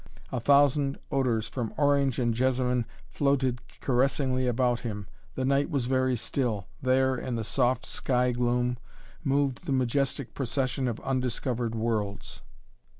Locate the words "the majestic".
9.67-10.33